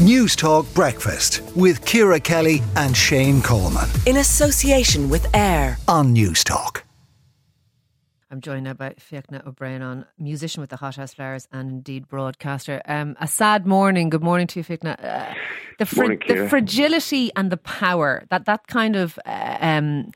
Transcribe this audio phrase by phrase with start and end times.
[0.00, 3.86] Newstalk Breakfast with Ciara Kelly and Shane Coleman.
[4.06, 6.84] In association with AIR on Newstalk.
[8.30, 12.80] I'm joined now by Fiachna Ó Braonáin musician with the Hothouse Flowers and indeed broadcaster.
[12.86, 14.08] Um, a sad morning.
[14.08, 14.96] Good morning to you, Fiachna.
[15.04, 15.34] Uh,
[15.78, 20.12] the, fr- morning, the fragility and the power that that kind of uh, um,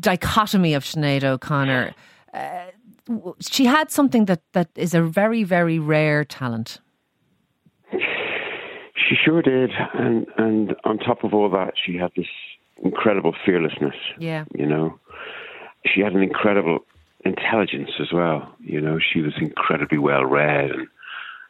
[0.00, 1.94] dichotomy of Sinead O'Connor.
[2.34, 2.64] Uh,
[3.38, 6.80] she had something that, that is a very very rare talent.
[9.08, 12.26] She sure did, and and on top of all that, she had this
[12.82, 13.94] incredible fearlessness.
[14.18, 14.98] Yeah, you know,
[15.86, 16.80] she had an incredible
[17.24, 18.54] intelligence as well.
[18.60, 20.88] You know, she was incredibly well read and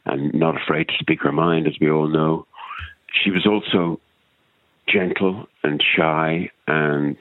[0.04, 2.46] and not afraid to speak her mind, as we all know.
[3.22, 4.00] She was also
[4.86, 7.16] gentle and shy and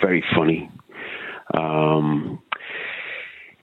[0.00, 0.70] very funny.
[1.54, 2.40] Um,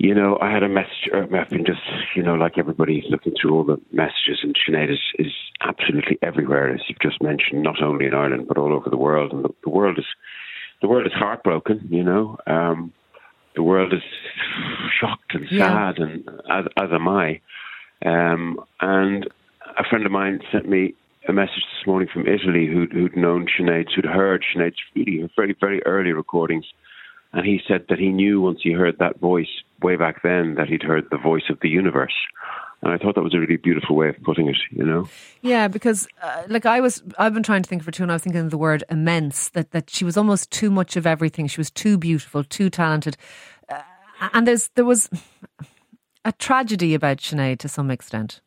[0.04, 1.10] you know, I had a message.
[1.14, 1.80] Uh, I've been just,
[2.14, 6.74] you know, like everybody looking through all the messages, and Sinead is, is absolutely everywhere,
[6.74, 9.32] as you've just mentioned, not only in Ireland but all over the world.
[9.32, 10.06] And the, the world is,
[10.82, 11.88] the world is heartbroken.
[11.90, 12.92] You know, um,
[13.56, 14.02] the world is
[15.00, 16.04] shocked and sad, yeah.
[16.04, 17.40] and as, as am I.
[18.06, 19.30] Um, and
[19.78, 20.96] a friend of mine sent me
[21.30, 25.56] a message this morning from Italy who'd, who'd known Sinead, who'd heard Sinead's really very,
[25.62, 26.66] very early recordings
[27.34, 30.68] and he said that he knew once he heard that voice way back then that
[30.68, 32.14] he'd heard the voice of the universe.
[32.82, 35.08] And I thought that was a really beautiful way of putting it, you know.
[35.42, 38.12] Yeah, because uh, like I was, I've been trying to think of her too, and
[38.12, 39.50] I was thinking of the word immense.
[39.50, 41.48] That that she was almost too much of everything.
[41.48, 43.16] She was too beautiful, too talented,
[43.70, 43.82] uh,
[44.34, 45.10] and there's there was
[46.26, 48.42] a tragedy about Sinead to some extent.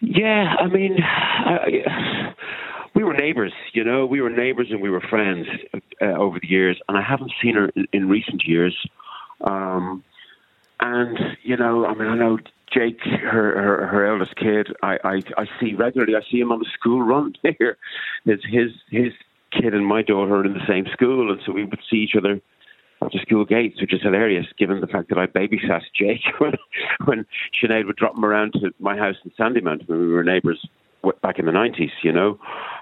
[0.00, 2.34] Yeah, I mean, I,
[2.94, 5.46] we were neighbours, you know, we were neighbours and we were friends
[6.04, 8.76] uh, over the years, and I haven't seen her in, in recent years.
[9.42, 10.04] Um,
[10.80, 12.38] and you know, I mean, I know
[12.72, 14.68] Jake, her her, her eldest kid.
[14.82, 16.14] I, I I see regularly.
[16.16, 17.78] I see him on the school run here.
[18.24, 19.12] His his his
[19.52, 22.16] kid and my daughter are in the same school, and so we would see each
[22.16, 22.40] other
[23.02, 26.52] at the school gates, which is hilarious given the fact that I babysat Jake when
[27.04, 27.26] when
[27.62, 30.66] Sinead would drop him around to my house in Sandymount when we were neighbours
[31.22, 32.38] back in the 90s, you know.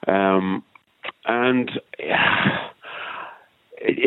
[0.06, 0.62] Um,
[1.26, 2.68] and yeah,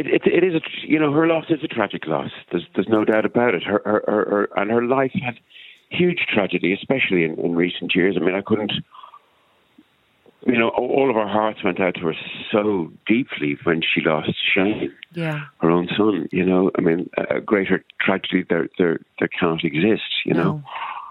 [0.08, 2.32] it, it, it is, a, you know, her loss is a tragic loss.
[2.52, 3.64] There's, there's no doubt about it.
[3.64, 5.36] Her, her, her, her and her life had
[5.90, 8.18] huge tragedy, especially in, in recent years.
[8.20, 8.72] I mean, I couldn't,
[10.46, 12.14] you know, all of our hearts went out to her
[12.52, 15.46] so deeply when she lost Shane, yeah.
[15.60, 16.28] her own son.
[16.32, 20.04] You know, I mean, a greater tragedy there there there cannot exist.
[20.26, 20.44] You no.
[20.44, 20.64] know,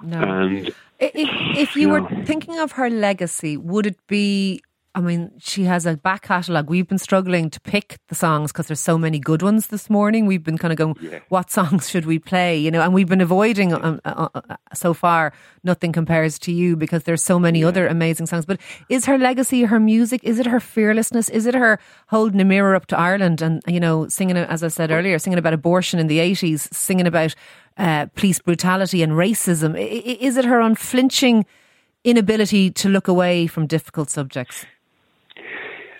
[0.03, 0.19] no.
[0.22, 0.69] and
[1.00, 1.28] if,
[1.59, 4.62] if you were thinking of her legacy, would it be
[4.97, 6.71] I mean, she has a back catalogue.
[6.71, 10.27] We've been struggling to pick the songs because there's so many good ones this morning.
[10.27, 11.19] We've been kind of going, yeah.
[11.31, 12.56] what songs should we play?
[12.56, 15.33] You know, and we've been avoiding um, uh, uh, uh, so far.
[15.65, 17.69] Nothing compares to you because there's so many yeah.
[17.69, 18.47] other amazing songs.
[18.47, 20.21] But is her legacy, her music?
[20.22, 21.28] Is it her fearlessness?
[21.28, 24.69] Is it her holding a mirror up to Ireland and you know singing, as I
[24.69, 27.34] said earlier, singing about abortion in the 80s, singing about
[27.78, 29.75] uh, police brutality and racism?
[29.77, 31.47] Is it her unflinching
[32.04, 34.65] inability to look away from difficult subjects?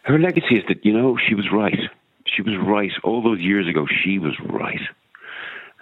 [0.04, 1.78] Her legacy is that, you know, she was right.
[2.26, 2.92] She was right.
[3.03, 4.81] All those years ago, she was right.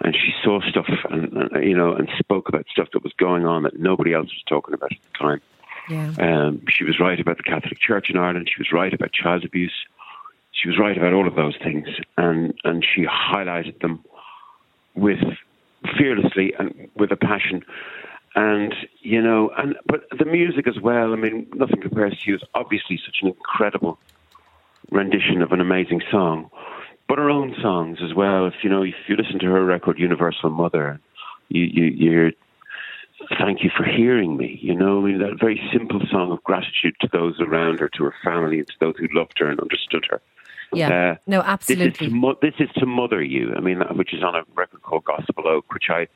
[0.01, 3.45] And she saw stuff and, and you know, and spoke about stuff that was going
[3.45, 5.41] on that nobody else was talking about at the time.
[5.89, 6.13] Yeah.
[6.19, 8.49] Um, she was right about the Catholic Church in Ireland.
[8.53, 9.73] She was right about child abuse.
[10.51, 14.03] She was right about all of those things, and and she highlighted them
[14.95, 15.19] with
[15.97, 17.63] fearlessly and with a passion.
[18.35, 21.11] And you know, and but the music as well.
[21.11, 22.35] I mean, nothing compares to you.
[22.35, 23.99] It's obviously such an incredible
[24.93, 26.49] rendition of an amazing song,
[27.07, 28.45] but her own songs as well.
[28.47, 30.99] If you know, if you listen to her record "Universal Mother,"
[31.49, 32.31] you, you you're
[33.37, 34.59] thank you for hearing me.
[34.61, 38.03] You know, I mean, that very simple song of gratitude to those around her, to
[38.03, 40.21] her family, and to those who loved her and understood her.
[40.73, 41.89] Yeah, uh, no, absolutely.
[41.89, 43.53] This is, to mo- this is to mother you.
[43.55, 46.07] I mean, which is on a record called Gospel Oak, which I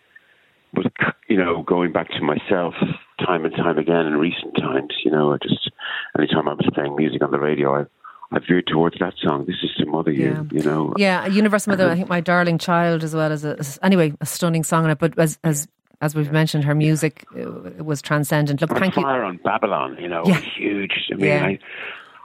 [0.74, 0.88] was,
[1.28, 2.74] you know, going back to myself
[3.20, 4.94] time and time again in recent times.
[5.04, 5.72] You know, I just
[6.18, 7.86] anytime I was playing music on the radio, I
[8.32, 9.46] I veered towards that song.
[9.46, 10.42] This is to mother yeah.
[10.52, 10.94] you, you know.
[10.98, 11.90] Yeah, Universal Mother.
[11.90, 15.00] I think my darling child as well as a anyway a stunning song on it.
[15.00, 15.68] But as as
[16.02, 18.62] as we've mentioned, her music uh, was transcendent.
[18.62, 19.28] Look, thank Fire you.
[19.28, 20.40] on Babylon, you know, yeah.
[20.40, 21.10] huge.
[21.12, 21.46] I mean, yeah.
[21.46, 21.60] I,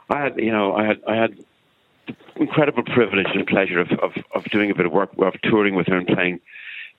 [0.09, 1.45] I had, you know, I had, I had
[2.35, 5.87] incredible privilege and pleasure of, of, of doing a bit of work, of touring with
[5.87, 6.39] her and playing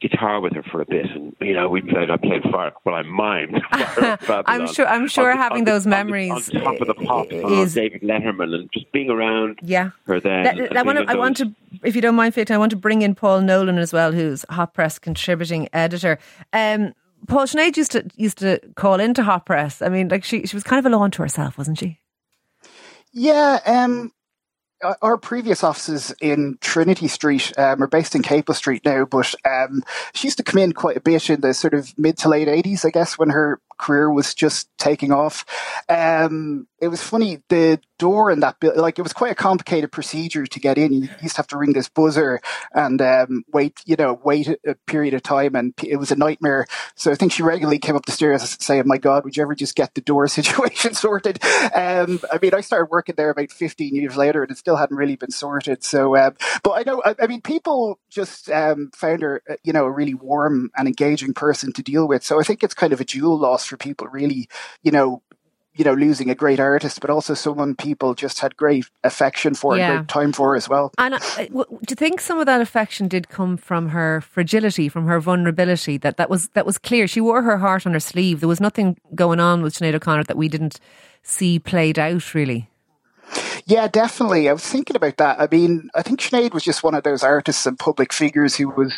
[0.01, 2.11] guitar with her for a bit, and you know we played.
[2.11, 2.73] I played fire.
[2.85, 3.61] Well, I mimed.
[4.47, 4.87] I'm sure.
[4.87, 7.75] I'm sure on, having on those the, memories on, on top of the pop is
[7.75, 9.59] David Letterman, and just being around.
[9.63, 9.91] Yeah.
[10.07, 10.45] her then.
[10.45, 11.05] That, I want to.
[11.09, 11.55] I want to.
[11.83, 14.45] If you don't mind, Fit, I want to bring in Paul Nolan as well, who's
[14.51, 16.19] Hot Press contributing editor.
[16.53, 16.95] Um,
[17.27, 19.81] Paul Sinead used to used to call into Hot Press.
[19.83, 22.01] I mean, like she she was kind of alone to herself, wasn't she?
[23.13, 24.13] Yeah, um,
[25.03, 29.83] our previous offices in Trinity Street um, are based in Capel Street now, but um,
[30.13, 32.49] she used to come in quite a bit in the sort of mid to late
[32.49, 35.45] 80s, I guess, when her career was just taking off.
[35.89, 39.91] Um, it was funny, the door in that building, like it was quite a complicated
[39.91, 40.93] procedure to get in.
[40.93, 42.41] You used to have to ring this buzzer
[42.73, 46.67] and um, wait, you know, wait a period of time, and it was a nightmare.
[46.97, 49.55] So I think she regularly came up the stairs saying, "My God, would you ever
[49.55, 51.43] just get the door situation sorted?"
[51.75, 54.97] Um, I mean, I started working there about 15 years later, and it still hadn't
[54.97, 55.83] really been sorted.
[55.83, 59.73] So, um, but I know, I, I mean, people just um, found her, uh, you
[59.73, 62.25] know, a really warm and engaging person to deal with.
[62.25, 64.49] So I think it's kind of a dual loss for people, really,
[64.83, 65.23] you know,
[65.77, 69.77] you know, losing a great artist, but also someone people just had great affection for
[69.77, 69.91] yeah.
[69.91, 70.93] and great time for as well.
[70.99, 71.19] And uh,
[71.49, 75.99] do you think some of that affection did come from her fragility, from her vulnerability?
[75.99, 77.09] That that was that was clear.
[77.09, 78.41] She wore her heart on her sleeve.
[78.41, 80.79] There was nothing going on with Sinead O'Connor that we didn't
[81.23, 82.35] see played out.
[82.35, 82.69] Really.
[83.67, 84.49] Yeah, definitely.
[84.49, 85.41] I was thinking about that.
[85.41, 88.69] I mean, I think Sinead was just one of those artists and public figures who
[88.69, 88.93] was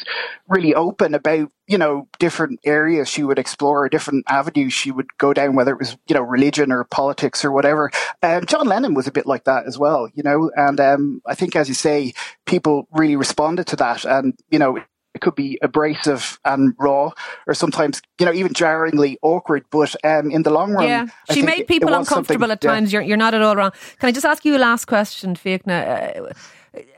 [0.48, 5.32] really open about, you know, different areas she would explore, different avenues she would go
[5.32, 7.92] down, whether it was, you know, religion or politics or whatever.
[8.24, 11.36] Um, John Lennon was a bit like that as well, you know, and um, I
[11.36, 12.12] think, as you say,
[12.44, 14.04] people really responded to that.
[14.04, 14.80] And, you know,
[15.16, 17.10] it could be abrasive and raw,
[17.46, 19.64] or sometimes you know even jarringly awkward.
[19.70, 22.92] But um, in the long run, yeah, she made people uncomfortable at times.
[22.92, 23.00] Yeah.
[23.00, 23.72] You're, you're not at all wrong.
[23.98, 25.78] Can I just ask you a last question, Fiachna?
[25.88, 26.32] Uh,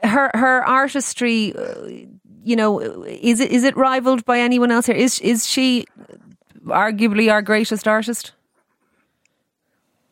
[0.06, 1.88] her her artistry, uh,
[2.42, 4.96] you know, is it is it rivaled by anyone else here?
[4.96, 5.86] Is is she
[6.66, 8.32] arguably our greatest artist?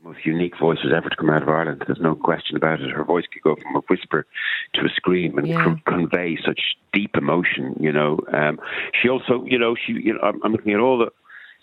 [0.06, 1.82] Most unique voices ever to come out of Ireland.
[1.86, 2.90] There's no question about it.
[2.90, 4.26] Her voice could go from a whisper
[4.74, 5.74] to a scream and yeah.
[5.86, 6.60] convey such
[6.92, 7.76] deep emotion.
[7.80, 8.60] You know, um,
[9.00, 9.94] she also, you know, she.
[9.94, 11.10] You know, I'm, I'm looking at all the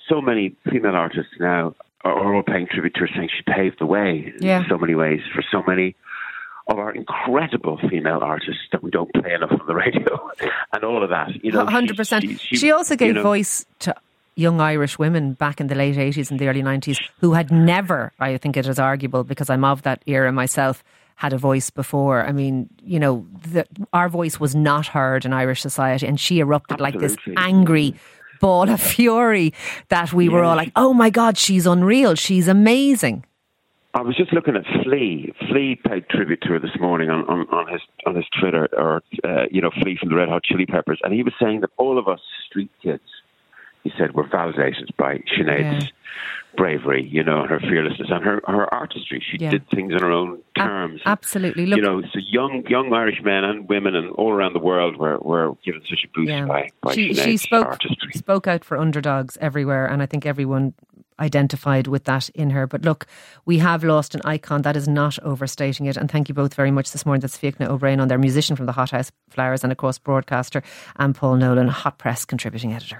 [0.09, 3.85] so many female artists now are all paying tribute to her, saying she paved the
[3.85, 4.61] way yeah.
[4.61, 5.95] in so many ways for so many
[6.67, 10.29] of our incredible female artists that we don't play enough on the radio,
[10.73, 11.43] and all of that.
[11.43, 12.23] You know, hundred percent.
[12.23, 13.95] She, she, she, also gave you know, voice to
[14.35, 18.11] young Irish women back in the late 80s and the early 90s who had never,
[18.19, 20.83] I think it is arguable because I'm of that era myself,
[21.15, 22.25] had a voice before.
[22.25, 26.39] I mean, you know, the, our voice was not heard in Irish society and she
[26.39, 27.07] erupted Absolutely.
[27.07, 27.95] like this angry
[28.39, 29.53] ball of fury
[29.89, 30.31] that we yeah.
[30.31, 32.15] were all like, oh my God, she's unreal.
[32.15, 33.25] She's amazing.
[33.95, 35.31] I was just looking at Flea.
[35.47, 39.03] Flea paid tribute to her this morning on, on, on his on his Twitter, or
[39.23, 41.69] uh, you know, Flea from the Red Hot Chili Peppers, and he was saying that
[41.77, 42.19] all of us
[42.49, 43.03] street kids
[43.83, 45.89] he said were validated by Sinead's yeah.
[46.55, 49.23] bravery, you know, her fearlessness and her, her artistry.
[49.29, 49.51] She yeah.
[49.51, 51.01] did things on her own terms.
[51.05, 51.65] A- absolutely.
[51.65, 54.97] Look, you know, so young young Irish men and women and all around the world
[54.97, 56.45] were, were given such a boost yeah.
[56.45, 58.13] by, by she, Sinead's she spoke, artistry.
[58.13, 60.73] spoke out for underdogs everywhere and I think everyone
[61.19, 62.67] identified with that in her.
[62.67, 63.05] But look,
[63.45, 64.61] we have lost an icon.
[64.63, 65.97] That is not overstating it.
[65.97, 67.21] And thank you both very much this morning.
[67.21, 70.61] That's Fiachna Ó Braonáin their musician from the Hothouse Flowers and of course broadcaster
[70.97, 72.99] and Paul Nolan, hot press contributing editor.